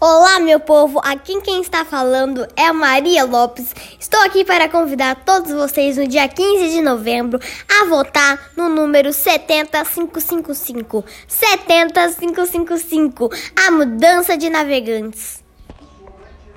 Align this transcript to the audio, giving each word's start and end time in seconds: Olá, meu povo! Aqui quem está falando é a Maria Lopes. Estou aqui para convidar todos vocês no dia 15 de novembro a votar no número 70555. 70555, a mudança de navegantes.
Olá, 0.00 0.38
meu 0.38 0.60
povo! 0.60 1.00
Aqui 1.02 1.40
quem 1.40 1.60
está 1.60 1.84
falando 1.84 2.46
é 2.54 2.66
a 2.66 2.72
Maria 2.72 3.24
Lopes. 3.24 3.74
Estou 3.98 4.20
aqui 4.20 4.44
para 4.44 4.68
convidar 4.68 5.24
todos 5.24 5.50
vocês 5.50 5.96
no 5.96 6.06
dia 6.06 6.28
15 6.28 6.70
de 6.70 6.80
novembro 6.80 7.40
a 7.68 7.84
votar 7.86 8.52
no 8.56 8.68
número 8.68 9.12
70555. 9.12 11.04
70555, 11.26 13.28
a 13.66 13.72
mudança 13.72 14.36
de 14.36 14.48
navegantes. 14.48 15.47